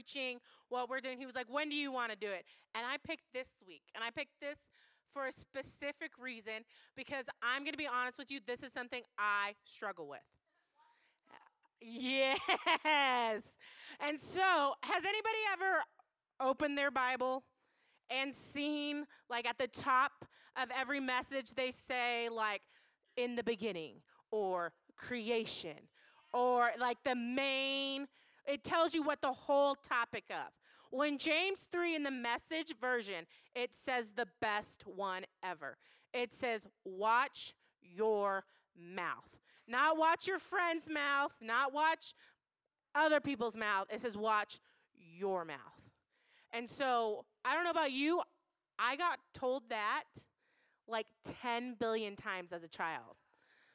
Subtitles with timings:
[0.00, 0.38] preaching,
[0.68, 2.44] what we're doing, he was like, When do you want to do it?
[2.74, 3.82] And I picked this week.
[3.94, 4.58] And I picked this
[5.12, 6.64] for a specific reason
[6.96, 10.20] because I'm going to be honest with you, this is something I struggle with.
[11.82, 13.42] Yes.
[14.00, 15.82] And so, has anybody ever
[16.40, 17.42] opened their Bible
[18.10, 20.12] and seen, like, at the top
[20.60, 22.62] of every message, they say, like,
[23.16, 23.96] in the beginning
[24.30, 25.76] or creation
[26.32, 28.06] or like the main,
[28.50, 30.52] it tells you what the whole topic of.
[30.90, 35.76] When James 3 in the message version, it says the best one ever.
[36.12, 38.44] It says, watch your
[38.76, 39.36] mouth.
[39.68, 42.14] Not watch your friend's mouth, not watch
[42.94, 43.86] other people's mouth.
[43.92, 44.58] It says, watch
[44.92, 45.58] your mouth.
[46.52, 48.20] And so, I don't know about you,
[48.76, 50.04] I got told that
[50.88, 51.06] like
[51.42, 53.19] 10 billion times as a child.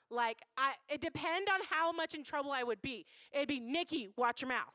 [0.09, 3.05] Like, I, it depend on how much in trouble I would be.
[3.33, 4.73] It'd be, Nikki, watch your mouth.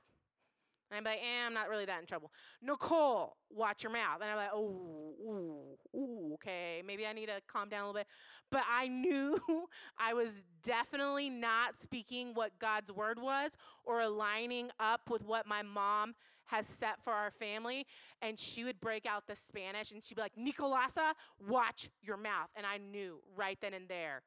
[0.90, 2.32] And I'm like, eh, I'm not really that in trouble.
[2.60, 4.20] Nicole, watch your mouth.
[4.20, 8.00] And I'm like, oh, ooh, ooh, okay, maybe I need to calm down a little
[8.00, 8.08] bit.
[8.50, 9.38] But I knew
[9.98, 13.52] I was definitely not speaking what God's word was
[13.84, 16.14] or aligning up with what my mom
[16.46, 17.86] has set for our family.
[18.20, 21.12] And she would break out the Spanish and she'd be like, Nicolasa,
[21.48, 22.48] watch your mouth.
[22.56, 24.22] And I knew right then and there,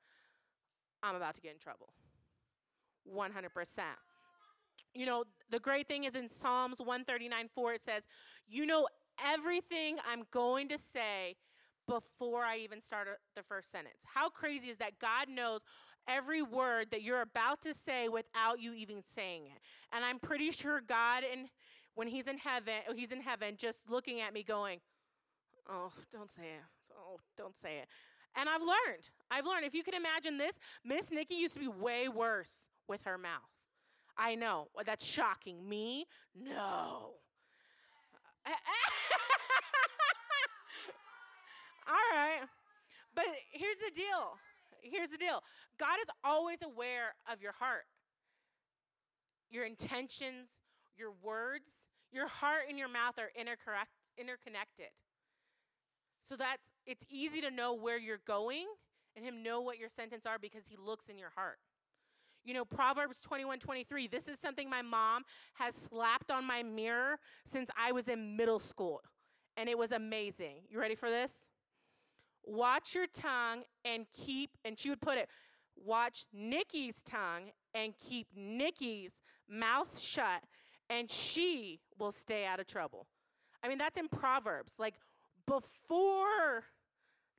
[1.04, 1.90] I'm about to get in trouble.
[3.14, 3.84] 100%
[4.94, 8.04] you know, the great thing is in Psalms 139 4, it says,
[8.48, 8.88] You know
[9.24, 11.36] everything I'm going to say
[11.88, 14.04] before I even start the first sentence.
[14.14, 15.00] How crazy is that?
[15.00, 15.62] God knows
[16.08, 19.62] every word that you're about to say without you even saying it.
[19.92, 21.48] And I'm pretty sure God, in,
[21.96, 24.80] when He's in heaven, oh, He's in heaven, just looking at me, going,
[25.70, 26.64] "Oh, don't say it.
[26.96, 27.88] Oh, don't say it."
[28.36, 29.10] And I've learned.
[29.30, 29.66] I've learned.
[29.66, 33.42] If you can imagine this, Miss Nikki used to be way worse with her mouth.
[34.18, 34.70] I know.
[34.86, 35.68] That's shocking.
[35.68, 36.06] Me?
[36.36, 37.16] No.
[41.88, 42.42] All right.
[43.16, 44.38] But here's the deal.
[44.82, 45.42] Here's the deal.
[45.78, 47.86] God is always aware of your heart,
[49.50, 50.50] your intentions,
[50.98, 51.72] your words.
[52.14, 54.94] Your heart and your mouth are interconnected.
[56.30, 58.66] So that's it's easy to know where you're going
[59.16, 61.60] and him know what your sentence are because he looks in your heart.
[62.44, 65.24] You know, Proverbs 21 23, this is something my mom
[65.54, 69.02] has slapped on my mirror since I was in middle school.
[69.56, 70.58] And it was amazing.
[70.70, 71.32] You ready for this?
[72.44, 75.30] Watch your tongue and keep, and she would put it,
[75.78, 80.44] watch Nikki's tongue and keep Nikki's mouth shut,
[80.90, 83.08] and she will stay out of trouble.
[83.64, 84.74] I mean, that's in Proverbs.
[84.78, 84.96] Like
[85.48, 86.66] before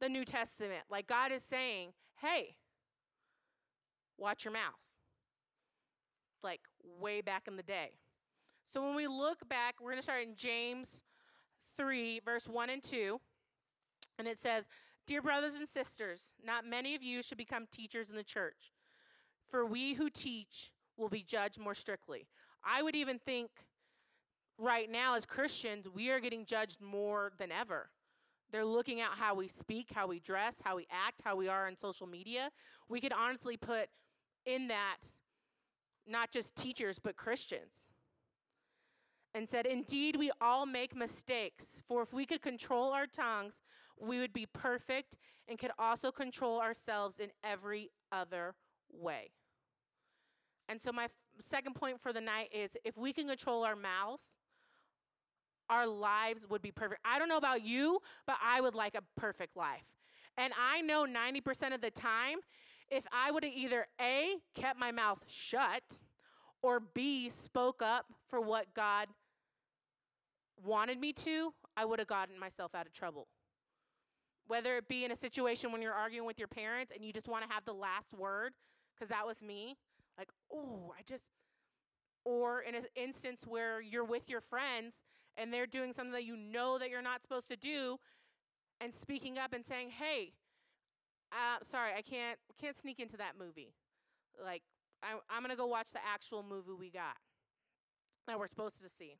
[0.04, 2.56] the New Testament, like God is saying, hey,
[4.19, 4.75] watch your mouth
[6.42, 6.60] like
[7.00, 7.92] way back in the day.
[8.70, 11.03] So when we look back, we're going to start in James
[11.78, 13.19] 3, verse 1 and 2.
[14.19, 14.66] And it says,
[15.06, 18.72] Dear brothers and sisters, not many of you should become teachers in the church,
[19.47, 22.26] for we who teach will be judged more strictly.
[22.64, 23.50] I would even think
[24.59, 27.91] right now, as Christians, we are getting judged more than ever.
[28.54, 31.66] They're looking at how we speak, how we dress, how we act, how we are
[31.66, 32.50] on social media.
[32.88, 33.88] We could honestly put
[34.47, 34.98] in that
[36.06, 37.88] not just teachers, but Christians.
[39.34, 43.60] And said, Indeed, we all make mistakes, for if we could control our tongues,
[44.00, 45.16] we would be perfect
[45.48, 48.54] and could also control ourselves in every other
[48.88, 49.32] way.
[50.69, 51.10] And so, my f-
[51.41, 54.23] second point for the night is if we can control our mouths,
[55.70, 57.00] our lives would be perfect.
[57.05, 59.84] I don't know about you, but I would like a perfect life.
[60.37, 62.38] And I know 90% of the time,
[62.90, 66.00] if I would have either A, kept my mouth shut,
[66.62, 69.08] or B, spoke up for what God
[70.64, 73.28] wanted me to, I would have gotten myself out of trouble.
[74.46, 77.28] Whether it be in a situation when you're arguing with your parents and you just
[77.28, 78.52] want to have the last word,
[78.94, 79.76] because that was me,
[80.19, 81.25] like, oh, I just,
[82.25, 84.94] or in an instance where you're with your friends
[85.36, 87.98] and they're doing something that you know that you're not supposed to do,
[88.81, 90.32] and speaking up and saying, hey,
[91.32, 93.75] uh, sorry, I can't can't sneak into that movie.
[94.42, 94.62] Like,
[95.02, 97.16] I, I'm gonna go watch the actual movie we got
[98.26, 99.16] that we're supposed to see.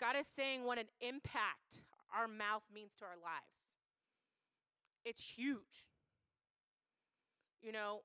[0.00, 1.82] God is saying what an impact
[2.14, 3.74] our mouth means to our lives.
[5.04, 5.88] It's huge.
[7.62, 8.00] You know,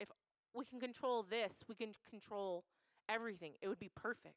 [0.00, 0.08] if
[0.54, 2.64] we can control this, we can control
[3.08, 3.52] everything.
[3.60, 4.34] It would be perfect.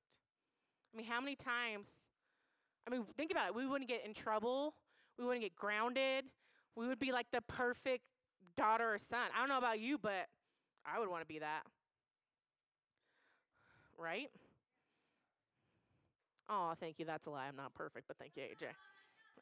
[0.93, 2.03] I mean, how many times?
[2.87, 3.55] I mean, think about it.
[3.55, 4.75] We wouldn't get in trouble.
[5.17, 6.25] We wouldn't get grounded.
[6.75, 8.03] We would be like the perfect
[8.57, 9.29] daughter or son.
[9.35, 10.27] I don't know about you, but
[10.85, 11.63] I would want to be that.
[13.97, 14.29] right?
[16.49, 17.05] Oh, thank you.
[17.05, 17.47] That's a lie.
[17.47, 18.67] I'm not perfect, but thank you, AJ.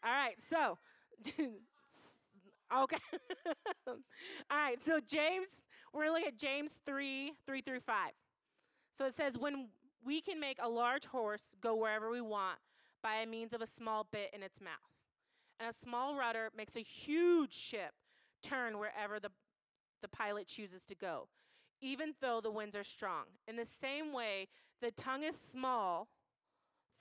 [0.04, 0.78] All right, so
[2.75, 2.98] okay.
[3.88, 3.96] All
[4.51, 5.63] right, so James,
[5.94, 8.12] we're gonna look at James 3, 3 through 5.
[8.94, 9.69] So it says, when
[10.06, 12.60] we can make a large horse go wherever we want
[13.01, 14.72] by means of a small bit in its mouth.
[15.60, 17.94] And a small rudder makes a huge ship
[18.42, 19.30] turn wherever the,
[20.01, 21.28] the pilot chooses to go,
[21.81, 23.25] even though the winds are strong.
[23.48, 24.48] In the same way,
[24.81, 26.07] the tongue is small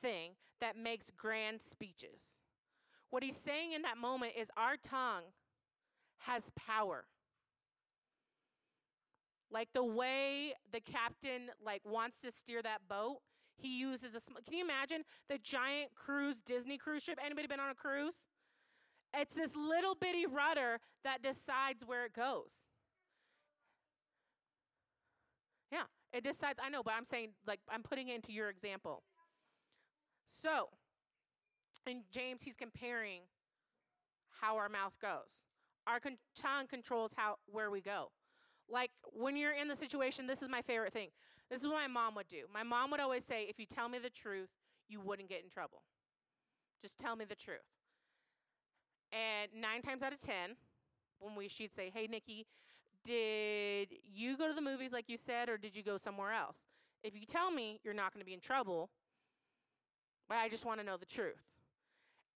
[0.01, 2.35] thing that makes grand speeches.
[3.11, 5.25] What he's saying in that moment is our tongue
[6.19, 7.05] has power.
[9.51, 13.19] Like the way the captain like wants to steer that boat,
[13.57, 14.21] he uses a.
[14.21, 17.19] Sm- Can you imagine the giant cruise Disney cruise ship?
[17.25, 18.15] Anybody been on a cruise?
[19.15, 22.51] It's this little bitty rudder that decides where it goes.
[25.73, 26.59] Yeah, it decides.
[26.63, 29.03] I know, but I'm saying like I'm putting it into your example.
[30.43, 30.69] So,
[31.87, 33.23] in James, he's comparing
[34.41, 35.49] how our mouth goes.
[35.87, 38.11] Our con- tongue controls how where we go.
[38.71, 41.09] Like when you're in the situation, this is my favorite thing.
[41.51, 42.45] This is what my mom would do.
[42.53, 44.51] My mom would always say, if you tell me the truth,
[44.89, 45.83] you wouldn't get in trouble.
[46.83, 47.59] Just tell me the truth.
[49.13, 50.57] And nine times out of ten,
[51.19, 52.47] when we she'd say, Hey Nikki,
[53.05, 56.59] did you go to the movies like you said, or did you go somewhere else?
[57.03, 58.91] If you tell me, you're not going to be in trouble.
[60.29, 61.41] But I just want to know the truth.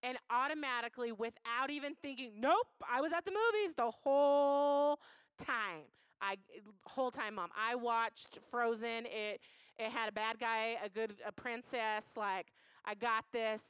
[0.01, 4.99] And automatically, without even thinking, nope, I was at the movies the whole
[5.37, 5.85] time.
[6.23, 6.37] I
[6.83, 7.49] whole time, mom.
[7.55, 9.05] I watched Frozen.
[9.05, 9.41] It
[9.77, 12.05] it had a bad guy, a good a princess.
[12.15, 12.47] Like
[12.85, 13.61] I got this.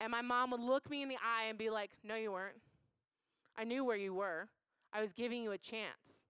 [0.00, 2.56] And my mom would look me in the eye and be like, "No, you weren't.
[3.56, 4.48] I knew where you were.
[4.92, 6.24] I was giving you a chance.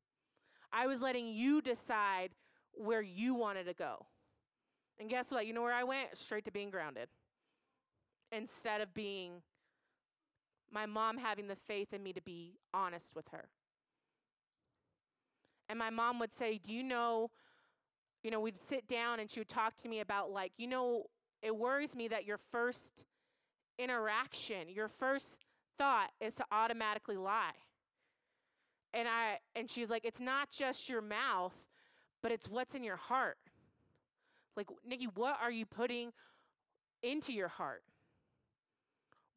[0.73, 2.35] I was letting you decide
[2.73, 4.07] where you wanted to go."
[4.99, 5.47] And guess what?
[5.47, 6.19] You know where I went?
[6.19, 7.09] Straight to being grounded.
[8.33, 9.43] Instead of being
[10.73, 13.49] my mom having the faith in me to be honest with her.
[15.71, 17.31] And my mom would say, Do you know?
[18.25, 21.05] You know, we'd sit down and she would talk to me about, like, you know,
[21.43, 23.07] it worries me that your first
[23.79, 25.47] interaction, your first
[25.79, 27.55] thought is to automatically lie.
[28.93, 31.57] And I and she's like, it's not just your mouth,
[32.21, 33.39] but it's what's in your heart.
[34.57, 36.11] Like, Nikki, what are you putting
[37.03, 37.85] into your heart?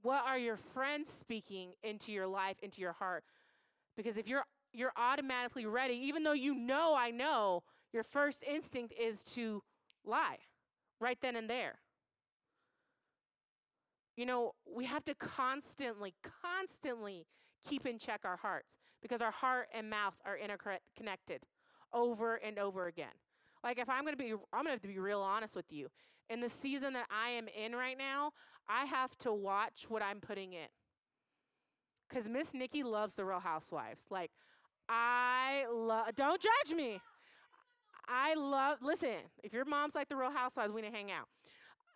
[0.02, 3.24] What are your friends speaking into your life, into your heart?
[3.96, 8.94] Because if you're you're automatically ready, even though you know I know, your first instinct
[9.00, 9.62] is to
[10.04, 10.38] lie
[11.00, 11.80] right then and there.
[14.16, 17.26] You know, we have to constantly, constantly
[17.68, 21.42] keep in check our hearts because our heart and mouth are interconnected
[21.94, 23.14] over and over again.
[23.64, 25.72] Like if I'm going to be I'm going to have to be real honest with
[25.72, 25.90] you.
[26.30, 28.32] In the season that I am in right now,
[28.68, 30.68] I have to watch what I'm putting in.
[32.10, 34.06] Cuz Miss Nikki loves the Real Housewives.
[34.10, 34.32] Like
[34.90, 37.00] I love don't judge me.
[38.08, 41.28] I love listen, if your mom's like the Real Housewives, we need to hang out.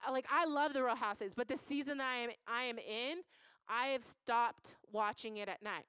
[0.07, 2.77] Uh, like I love the Real Housewives, but the season that I am I am
[2.77, 3.17] in,
[3.67, 5.85] I have stopped watching it at night.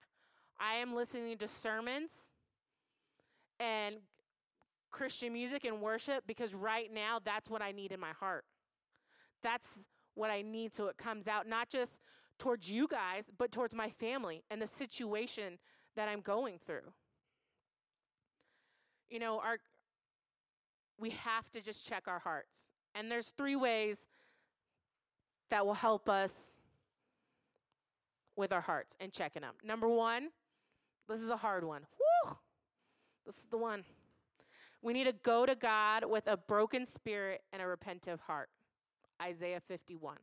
[0.60, 2.10] I am listening to sermons
[3.60, 3.96] and
[4.90, 8.44] Christian music and worship because right now that's what I need in my heart.
[9.42, 9.80] That's
[10.14, 12.00] what I need so it comes out, not just
[12.38, 15.58] towards you guys, but towards my family and the situation
[15.98, 16.92] that I'm going through.
[19.10, 19.58] You know, our
[20.96, 22.66] we have to just check our hearts.
[22.94, 24.06] And there's three ways
[25.50, 26.52] that will help us
[28.36, 29.54] with our hearts and checking them.
[29.64, 30.28] Number 1,
[31.08, 31.82] this is a hard one.
[31.98, 32.36] Woo!
[33.26, 33.82] This is the one.
[34.80, 38.50] We need to go to God with a broken spirit and a repentant heart.
[39.20, 40.16] Isaiah 51.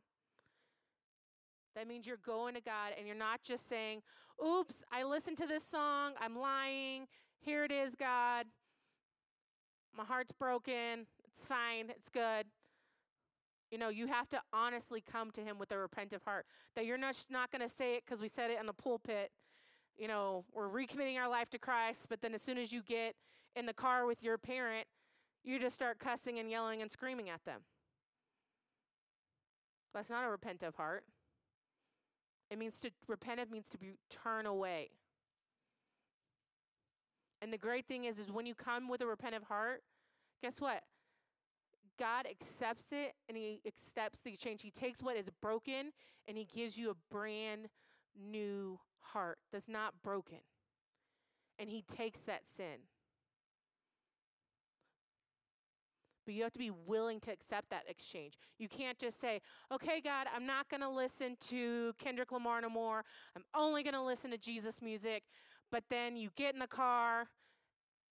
[1.76, 4.02] That means you're going to God and you're not just saying,
[4.44, 6.12] Oops, I listened to this song.
[6.20, 7.06] I'm lying.
[7.38, 8.46] Here it is, God.
[9.96, 11.06] My heart's broken.
[11.24, 11.90] It's fine.
[11.90, 12.46] It's good.
[13.70, 16.46] You know, you have to honestly come to Him with a repentant heart.
[16.74, 19.30] That you're not, not going to say it because we said it in the pulpit.
[19.96, 23.16] You know, we're recommitting our life to Christ, but then as soon as you get
[23.54, 24.86] in the car with your parent,
[25.42, 27.60] you just start cussing and yelling and screaming at them.
[29.94, 31.04] That's not a repentant heart.
[32.50, 34.90] It means to repent it means to be turn away.
[37.42, 39.82] And the great thing is is when you come with a repentant heart,
[40.42, 40.82] guess what?
[41.98, 44.62] God accepts it and he accepts the change.
[44.62, 45.92] He takes what is broken
[46.28, 47.68] and he gives you a brand
[48.18, 50.38] new heart that's not broken.
[51.58, 52.84] And he takes that sin.
[56.26, 58.34] But you have to be willing to accept that exchange.
[58.58, 59.40] You can't just say,
[59.72, 63.04] okay, God, I'm not going to listen to Kendrick Lamar no more.
[63.36, 65.22] I'm only going to listen to Jesus music.
[65.70, 67.28] But then you get in the car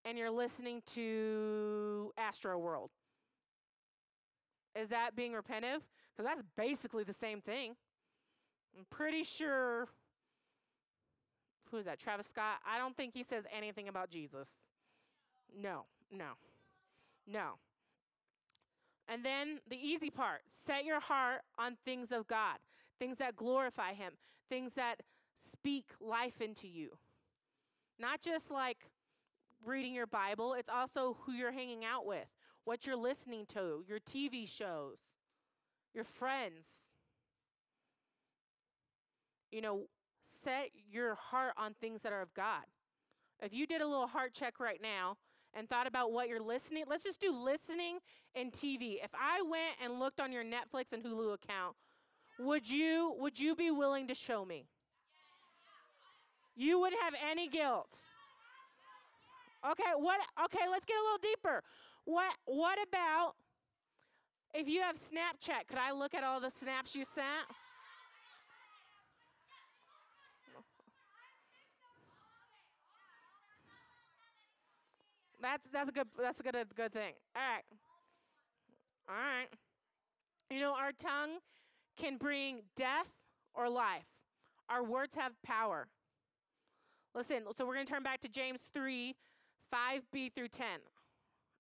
[0.05, 2.89] and you're listening to Astro World.
[4.79, 5.81] Is that being repentive?
[6.15, 7.75] Because that's basically the same thing.
[8.77, 9.88] I'm pretty sure.
[11.72, 12.00] Who is that?
[12.00, 12.60] Travis Scott?
[12.65, 14.55] I don't think he says anything about Jesus.
[15.57, 16.34] No, no,
[17.27, 17.53] no.
[19.07, 22.57] And then the easy part set your heart on things of God,
[23.00, 24.13] things that glorify Him,
[24.50, 25.01] things that
[25.51, 26.97] speak life into you.
[28.00, 28.88] Not just like
[29.63, 32.27] reading your Bible, it's also who you're hanging out with,
[32.63, 34.97] what you're listening to, your TV shows,
[35.93, 36.67] your friends.
[39.51, 39.88] You know,
[40.24, 42.63] set your heart on things that are of God.
[43.41, 45.17] If you did a little heart check right now
[45.55, 48.00] and thought about what you're listening, let's just do listening
[48.35, 48.97] and TV.
[49.03, 51.75] If I went and looked on your Netflix and Hulu account,
[52.39, 54.65] would you would you be willing to show me?
[56.55, 57.89] You wouldn't have any guilt.
[59.69, 61.63] Okay, what okay, let's get a little deeper.
[62.03, 63.33] What what about
[64.53, 65.67] if you have Snapchat?
[65.67, 67.47] Could I look at all the snaps you sent?
[75.45, 77.13] That's that's a good that's a good a good thing.
[77.35, 77.63] All right.
[79.07, 79.47] All right.
[80.49, 81.37] You know, our tongue
[81.95, 83.05] can bring death
[83.53, 84.07] or life.
[84.69, 85.87] Our words have power.
[87.13, 89.15] Listen, so we're going to turn back to James 3
[89.71, 90.65] 5b through 10.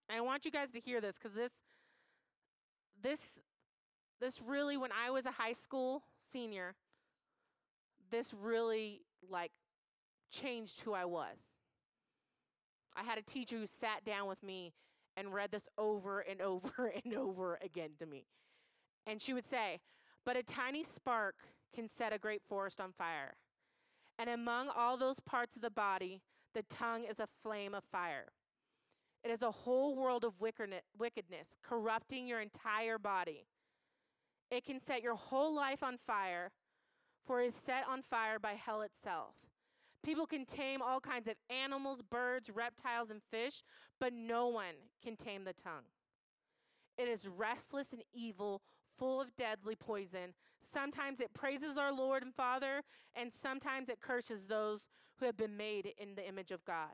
[0.09, 1.51] I want you guys to hear this cuz this
[3.03, 3.39] this
[4.19, 6.01] this really when I was a high school
[6.31, 6.73] senior
[8.09, 9.51] this really like
[10.31, 11.54] changed who I was.
[12.95, 14.73] I had a teacher who sat down with me
[15.17, 18.25] and read this over and over and over again to me.
[19.05, 19.79] And she would say,
[20.25, 21.35] But a tiny spark
[21.73, 23.35] can set a great forest on fire.
[24.17, 26.21] And among all those parts of the body,
[26.53, 28.27] the tongue is a flame of fire.
[29.23, 33.47] It is a whole world of wickedness, corrupting your entire body.
[34.51, 36.51] It can set your whole life on fire,
[37.25, 39.33] for it is set on fire by hell itself.
[40.05, 43.63] People can tame all kinds of animals, birds, reptiles, and fish,
[43.99, 45.89] but no one can tame the tongue.
[46.95, 48.61] It is restless and evil,
[48.99, 50.35] full of deadly poison.
[50.61, 52.83] Sometimes it praises our Lord and Father,
[53.15, 54.81] and sometimes it curses those
[55.19, 56.91] who have been made in the image of God.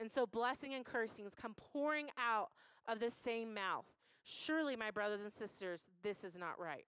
[0.00, 2.48] And so blessing and cursings come pouring out
[2.88, 3.86] of the same mouth.
[4.24, 6.86] Surely, my brothers and sisters, this is not right.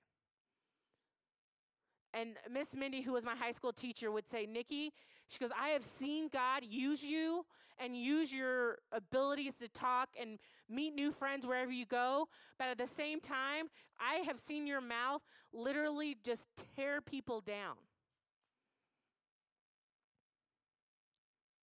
[2.16, 4.92] And Miss Mindy, who was my high school teacher, would say, Nikki,
[5.28, 7.44] she goes, I have seen God use you
[7.78, 12.28] and use your abilities to talk and meet new friends wherever you go.
[12.58, 13.66] But at the same time,
[13.98, 17.74] I have seen your mouth literally just tear people down.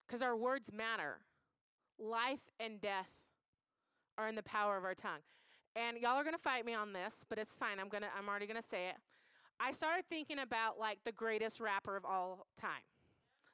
[0.07, 1.19] Because our words matter.
[1.97, 3.11] Life and death
[4.19, 5.21] are in the power of our tongue.
[5.76, 7.78] And y'all are going to fight me on this, but it's fine.
[7.78, 8.97] I'm going to I'm already going to say it.
[9.62, 12.83] I started thinking about like the greatest rapper of all time.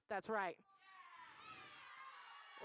[0.09, 0.57] That's right.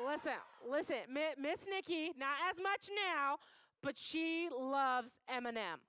[0.05, 0.33] Listen,
[0.69, 3.37] listen, Miss Nikki, not as much now,
[3.83, 5.79] but she loves Eminem.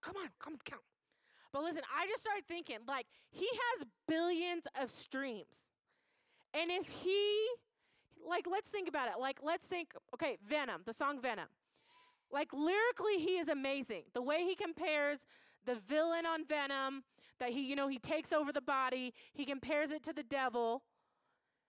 [0.00, 0.82] Come on, come count.
[1.52, 5.68] But listen, I just started thinking like he has billions of streams.
[6.54, 7.46] And if he
[8.28, 9.14] like let's think about it.
[9.20, 11.48] Like let's think okay, Venom, the song Venom.
[12.32, 14.04] Like lyrically, he is amazing.
[14.14, 15.18] The way he compares
[15.66, 17.04] the villain on Venom,
[17.38, 20.82] that he, you know, he takes over the body, he compares it to the devil,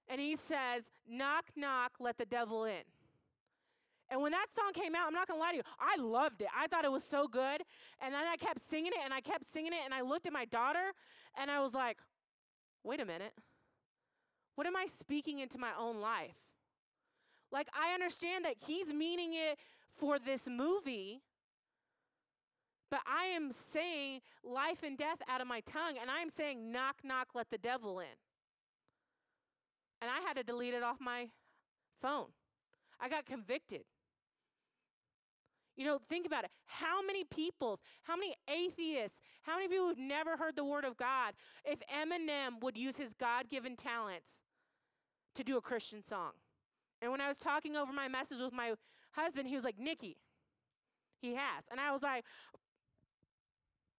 [0.08, 2.84] and he says, Knock, knock, let the devil in.
[4.10, 6.48] And when that song came out, I'm not gonna lie to you, I loved it.
[6.56, 7.62] I thought it was so good.
[8.02, 10.34] And then I kept singing it and I kept singing it, and I looked at
[10.34, 10.94] my daughter
[11.38, 11.98] and I was like,
[12.84, 13.34] wait a minute.
[14.56, 16.38] What am I speaking into my own life?
[17.54, 19.60] Like, I understand that he's meaning it
[19.96, 21.22] for this movie,
[22.90, 26.98] but I am saying life and death out of my tongue, and I'm saying knock,
[27.04, 28.08] knock, let the devil in.
[30.02, 31.30] And I had to delete it off my
[32.02, 32.26] phone.
[33.00, 33.84] I got convicted.
[35.76, 36.52] You know, think about it.
[36.66, 40.98] How many peoples, how many atheists, how many people who've never heard the word of
[40.98, 41.34] God,
[41.64, 44.42] if Eminem would use his God given talents
[45.36, 46.32] to do a Christian song?
[47.04, 48.76] And when I was talking over my message with my
[49.12, 50.16] husband, he was like, Nikki,
[51.22, 51.66] he has.
[51.70, 52.24] And I was like,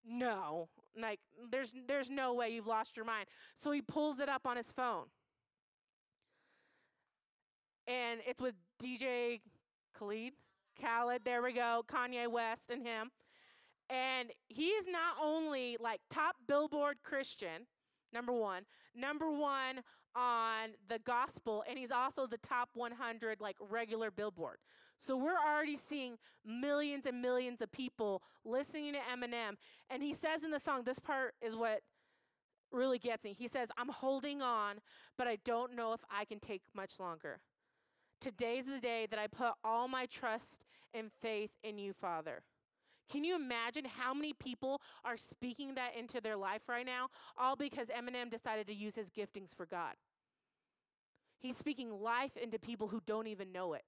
[0.03, 0.69] no.
[0.99, 1.19] Like,
[1.51, 3.27] there's, there's no way you've lost your mind.
[3.55, 5.05] So he pulls it up on his phone.
[7.85, 9.41] And it's with DJ
[9.97, 10.33] Khalid,
[10.81, 13.11] Khaled, there we go, Kanye West and him.
[13.87, 17.67] And he's not only like top billboard Christian,
[18.15, 18.63] number one,
[18.95, 19.81] number one
[20.15, 24.57] on the gospel, and he's also the top 100 like regular billboard.
[24.97, 29.57] So we're already seeing millions and millions of people listening to Eminem.
[29.89, 31.81] And he says in the song, this part is what
[32.71, 33.35] really gets me.
[33.37, 34.77] He says, I'm holding on,
[35.17, 37.39] but I don't know if I can take much longer.
[38.21, 42.43] Today's the day that I put all my trust and faith in you, Father.
[43.09, 47.07] Can you imagine how many people are speaking that into their life right now?
[47.37, 49.93] All because Eminem decided to use his giftings for God.
[51.39, 53.83] He's speaking life into people who don't even know it.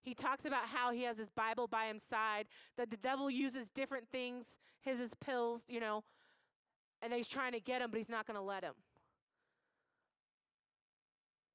[0.00, 2.46] He talks about how he has his Bible by his side,
[2.78, 6.04] that the devil uses different things, his, his pills, you know,
[7.02, 8.74] and he's trying to get him, but he's not going to let him.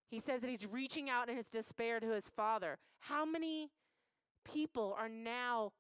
[0.10, 2.78] He says that he's reaching out in his despair to his father.
[3.00, 3.72] How many
[4.44, 5.72] people are now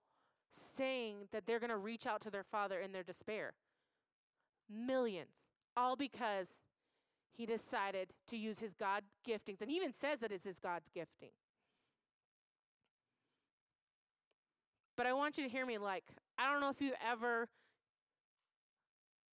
[0.55, 3.53] saying that they're going to reach out to their father in their despair?
[4.70, 5.36] Millions.
[5.75, 6.48] All because
[7.36, 9.62] he decided to use his God giftings.
[9.62, 11.32] And even says that it's his God's gifting.
[14.96, 16.03] But I want you to hear me like,
[16.38, 17.48] I don't know if you ever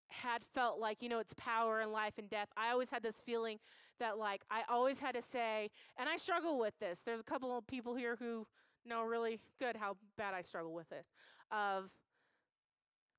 [0.08, 2.48] had felt like, you know, it's power and life and death.
[2.56, 3.58] I always had this feeling
[3.98, 7.00] that, like, I always had to say, and I struggle with this.
[7.04, 8.46] There's a couple of people here who
[8.86, 11.06] know really good how bad I struggle with this
[11.50, 11.90] of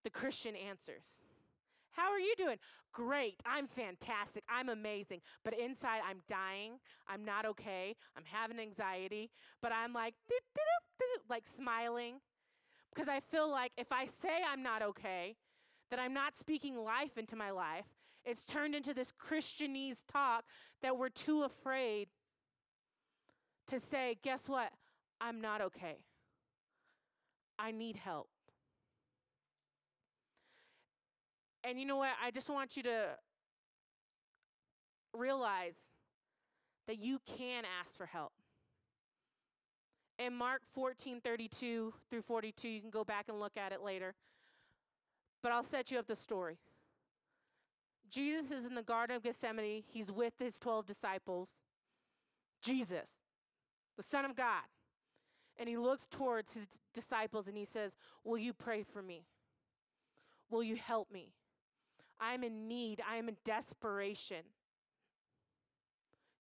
[0.04, 1.20] the Christian answers.
[1.92, 2.58] How are you doing?
[2.94, 3.36] Great.
[3.46, 4.44] I'm fantastic.
[4.50, 5.22] I'm amazing.
[5.44, 6.80] But inside, I'm dying.
[7.08, 7.96] I'm not okay.
[8.16, 9.30] I'm having anxiety.
[9.62, 10.14] But I'm like,
[11.30, 12.16] like smiling
[12.94, 15.36] because I feel like if I say I'm not okay,
[15.92, 17.86] that I'm not speaking life into my life.
[18.24, 20.46] It's turned into this Christianese talk
[20.82, 22.08] that we're too afraid
[23.68, 24.72] to say, guess what?
[25.22, 25.98] I'm not okay.
[27.60, 28.28] I need help.
[31.64, 32.10] And you know what?
[32.24, 33.10] I just want you to
[35.16, 35.76] realize
[36.88, 38.34] that you can ask for help.
[40.18, 44.16] In Mark 14 32 through 42, you can go back and look at it later.
[45.44, 46.58] But I'll set you up the story.
[48.10, 49.84] Jesus is in the Garden of Gethsemane.
[49.88, 51.50] He's with his 12 disciples.
[52.62, 53.10] Jesus,
[53.98, 54.64] the Son of God.
[55.62, 57.92] And he looks towards his disciples and he says,
[58.24, 59.26] Will you pray for me?
[60.50, 61.34] Will you help me?
[62.20, 63.00] I'm in need.
[63.08, 64.44] I am in desperation.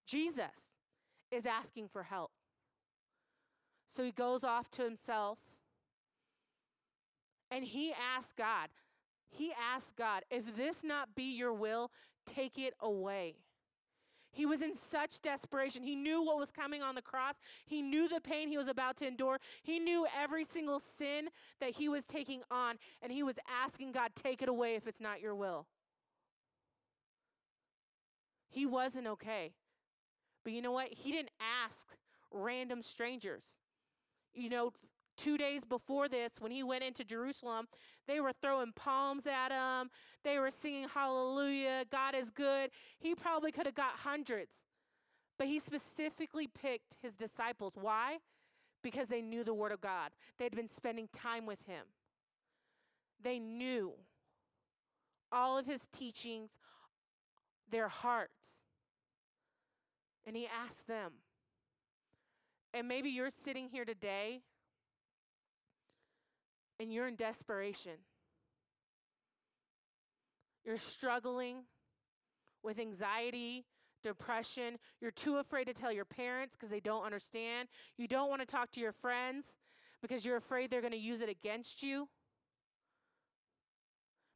[0.07, 0.71] Jesus
[1.29, 2.31] is asking for help.
[3.91, 5.37] So he goes off to himself
[7.51, 8.69] and he asks God,
[9.29, 11.91] he asks God, if this not be your will,
[12.25, 13.35] take it away.
[14.31, 15.83] He was in such desperation.
[15.83, 17.35] He knew what was coming on the cross.
[17.65, 19.39] He knew the pain he was about to endure.
[19.61, 22.77] He knew every single sin that he was taking on.
[23.01, 25.67] And he was asking God, take it away if it's not your will.
[28.49, 29.53] He wasn't okay.
[30.43, 30.89] But you know what?
[30.91, 31.31] He didn't
[31.65, 31.87] ask
[32.31, 33.43] random strangers.
[34.33, 34.73] You know,
[35.17, 37.67] two days before this, when he went into Jerusalem,
[38.07, 39.89] they were throwing palms at him.
[40.23, 42.71] They were singing hallelujah, God is good.
[42.99, 44.63] He probably could have got hundreds.
[45.37, 47.73] But he specifically picked his disciples.
[47.75, 48.17] Why?
[48.83, 50.11] Because they knew the word of God.
[50.37, 51.85] They'd been spending time with him.
[53.23, 53.93] They knew
[55.31, 56.51] all of his teachings,
[57.69, 58.65] their hearts.
[60.25, 61.13] And he asked them.
[62.73, 64.41] And maybe you're sitting here today
[66.81, 67.93] and you're in desperation.
[70.65, 71.57] You're struggling
[72.63, 73.65] with anxiety,
[74.01, 74.79] depression.
[74.99, 77.69] You're too afraid to tell your parents because they don't understand.
[77.97, 79.57] You don't want to talk to your friends
[80.01, 82.09] because you're afraid they're going to use it against you.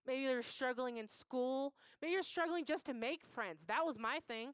[0.06, 1.74] Maybe you're struggling in school.
[2.00, 3.64] Maybe you're struggling just to make friends.
[3.68, 4.54] That was my thing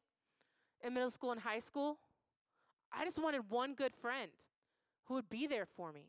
[0.81, 1.99] in middle school and high school.
[2.93, 4.31] I just wanted one good friend
[5.05, 6.07] who would be there for me.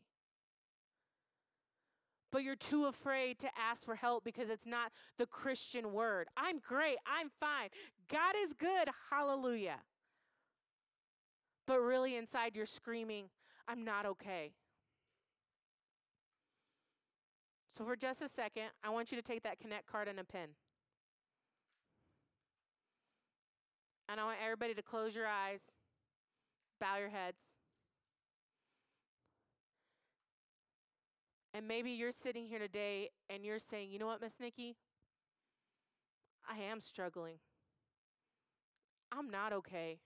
[2.33, 6.27] But you're too afraid to ask for help because it's not the Christian word.
[6.35, 6.97] I'm great.
[7.05, 7.69] I'm fine.
[8.11, 8.89] God is good.
[9.11, 9.77] Hallelujah.
[11.67, 13.25] But really, inside, you're screaming,
[13.67, 14.53] I'm not okay.
[17.77, 20.23] So, for just a second, I want you to take that Connect card and a
[20.23, 20.49] pen.
[24.09, 25.61] And I want everybody to close your eyes,
[26.81, 27.52] bow your heads.
[31.53, 34.75] And maybe you're sitting here today and you're saying, you know what, Miss Nikki?
[36.49, 37.35] I am struggling.
[39.11, 39.99] I'm not okay.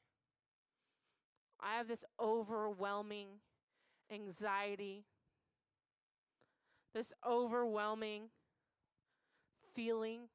[1.59, 3.27] I have this overwhelming
[4.11, 5.05] anxiety,
[6.93, 8.29] this overwhelming
[9.73, 10.29] feeling.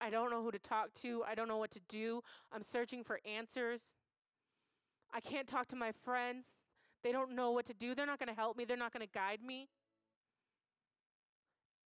[0.00, 1.24] I don't know who to talk to.
[1.26, 2.22] I don't know what to do.
[2.52, 3.80] I'm searching for answers.
[5.12, 6.44] I can't talk to my friends.
[7.06, 7.94] They don't know what to do.
[7.94, 8.64] They're not going to help me.
[8.64, 9.68] They're not going to guide me.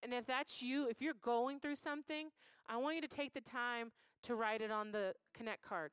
[0.03, 2.31] And if that's you, if you're going through something,
[2.67, 5.91] I want you to take the time to write it on the Connect card.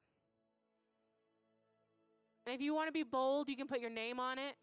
[2.46, 4.56] And if you want to be bold, you can put your name on it.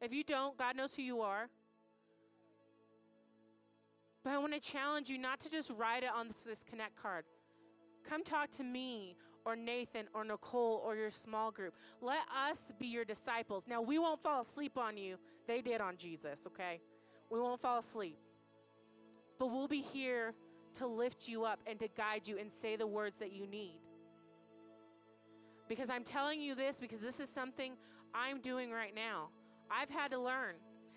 [0.00, 1.50] If you don't, God knows who you are.
[4.24, 6.96] But I want to challenge you not to just write it on this, this Connect
[6.96, 7.26] card.
[8.08, 9.16] Come talk to me
[9.48, 11.72] or Nathan or Nicole or your small group.
[12.02, 13.64] Let us be your disciples.
[13.66, 15.16] Now, we won't fall asleep on you.
[15.46, 16.80] They did on Jesus, okay?
[17.30, 18.18] We won't fall asleep.
[19.38, 20.34] But we'll be here
[20.74, 23.80] to lift you up and to guide you and say the words that you need.
[25.66, 27.72] Because I'm telling you this because this is something
[28.14, 29.28] I'm doing right now.
[29.70, 30.56] I've had to learn.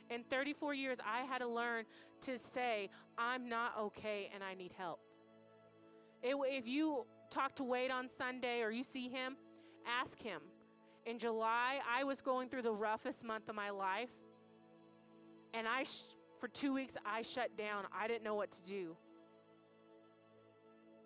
[0.10, 1.86] In 34 years, I had to learn
[2.24, 5.00] to say, I'm not okay and I need help.
[6.24, 9.36] It, if you talk to Wade on Sunday or you see him,
[9.88, 10.42] ask him.
[11.06, 14.12] In July, I was going through the roughest month of my life.
[15.54, 16.04] And I, sh-
[16.38, 17.86] for two weeks, I shut down.
[17.98, 18.96] I didn't know what to do.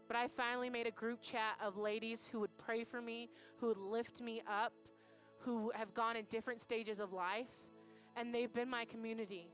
[0.08, 3.68] But I finally made a group chat of ladies who would pray for me, who
[3.68, 4.74] would lift me up,
[5.40, 7.48] who have gone in different stages of life,
[8.16, 9.48] and they've been my community.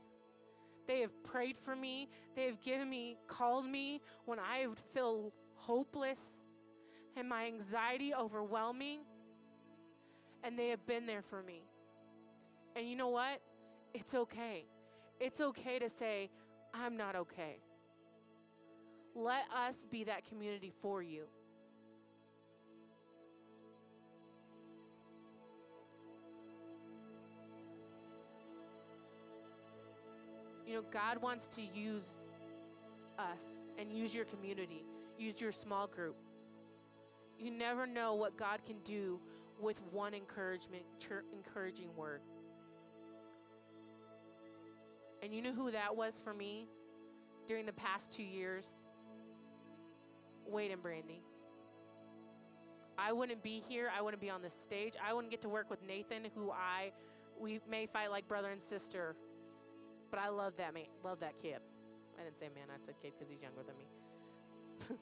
[0.86, 2.08] They have prayed for me.
[2.34, 6.18] They have given me, called me when I feel hopeless
[7.16, 9.00] and my anxiety overwhelming.
[10.44, 11.62] And they have been there for me.
[12.74, 13.40] And you know what?
[13.94, 14.64] It's okay.
[15.20, 16.30] It's okay to say,
[16.74, 17.58] I'm not okay.
[19.14, 21.24] Let us be that community for you.
[30.66, 32.04] You know, God wants to use
[33.18, 33.42] us
[33.78, 34.84] and use your community,
[35.22, 36.16] use your small group.
[37.38, 39.20] You never know what God can do
[39.60, 40.82] with one encouragement,
[41.32, 42.20] encouraging word.
[45.22, 46.66] And you know who that was for me
[47.46, 48.66] during the past two years?
[50.46, 51.22] Wade and Brandy.
[52.98, 53.90] I wouldn't be here.
[53.96, 54.94] I wouldn't be on this stage.
[55.02, 56.92] I wouldn't get to work with Nathan, who I
[57.40, 59.16] we may fight like brother and sister,
[60.10, 61.58] but I love that man, love that kid.
[62.18, 63.86] I didn't say man, I said kid because he's younger than me.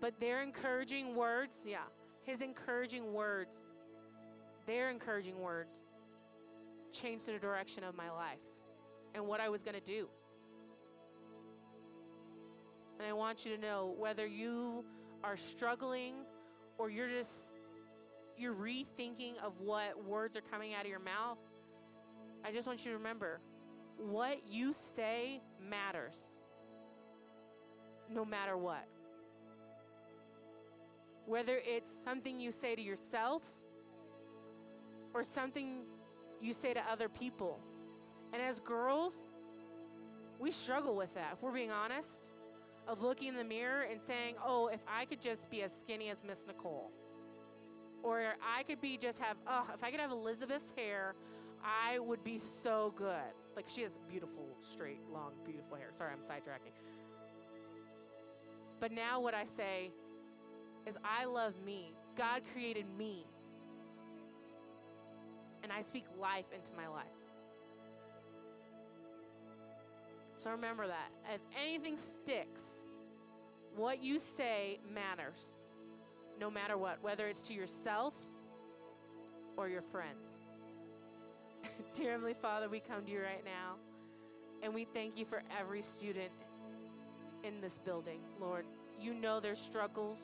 [0.00, 1.78] but their encouraging words, yeah,
[2.24, 3.54] his encouraging words,
[4.66, 5.70] their encouraging words,
[6.92, 8.38] changed the direction of my life
[9.14, 10.08] and what I was going to do.
[12.98, 14.84] And I want you to know whether you
[15.24, 16.14] are struggling
[16.78, 17.30] or you're just
[18.36, 21.38] you're rethinking of what words are coming out of your mouth.
[22.44, 23.40] I just want you to remember
[23.96, 26.14] what you say matters.
[28.12, 28.86] No matter what.
[31.26, 33.42] Whether it's something you say to yourself
[35.14, 35.82] or something
[36.40, 37.60] you say to other people.
[38.32, 39.14] And as girls,
[40.38, 42.32] we struggle with that, if we're being honest
[42.88, 46.10] of looking in the mirror and saying, oh, if I could just be as skinny
[46.10, 46.90] as Miss Nicole.
[48.02, 51.14] Or I could be just have, oh, if I could have Elizabeth's hair,
[51.64, 53.32] I would be so good.
[53.54, 55.90] Like she has beautiful, straight, long, beautiful hair.
[55.96, 56.72] Sorry, I'm sidetracking.
[58.82, 59.92] But now what I say
[60.88, 61.94] is, I love me.
[62.18, 63.24] God created me.
[65.62, 67.06] And I speak life into my life.
[70.36, 71.12] So remember that.
[71.32, 72.64] If anything sticks,
[73.76, 75.52] what you say matters.
[76.40, 78.14] No matter what, whether it's to yourself
[79.56, 80.40] or your friends.
[81.94, 83.76] Dear Heavenly Father, we come to you right now
[84.60, 86.32] and we thank you for every student
[87.44, 88.64] in this building, Lord.
[89.00, 90.18] You know their struggles,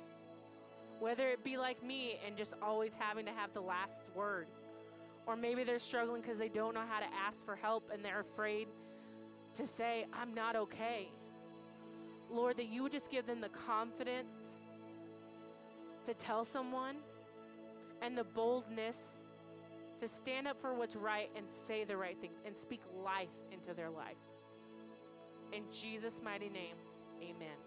[1.01, 4.47] whether it be like me and just always having to have the last word,
[5.27, 8.21] or maybe they're struggling because they don't know how to ask for help and they're
[8.21, 8.69] afraid
[9.55, 11.09] to say, I'm not okay.
[12.31, 14.29] Lord, that you would just give them the confidence
[16.07, 16.97] to tell someone
[18.01, 18.99] and the boldness
[19.99, 23.75] to stand up for what's right and say the right things and speak life into
[23.75, 24.17] their life.
[25.53, 26.77] In Jesus' mighty name,
[27.21, 27.59] Amen.